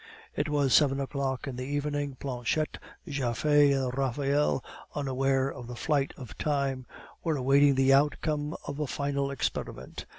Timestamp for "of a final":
8.65-9.29